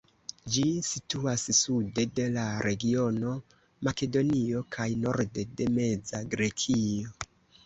Ĝi 0.53 0.61
situas 0.85 1.43
sude 1.57 2.05
de 2.19 2.25
la 2.37 2.45
regiono 2.67 3.35
Makedonio 3.89 4.63
kaj 4.77 4.89
norde 5.05 5.45
de 5.61 5.69
Meza 5.77 6.25
Grekio. 6.35 7.15